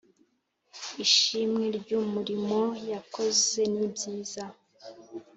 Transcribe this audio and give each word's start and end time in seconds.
Ishimwe 1.05 1.65
ry’ 1.77 1.91
umurimo 2.01 2.59
yakoze 2.91 3.61
n’ 3.73 3.75
ibyiza 3.85 4.43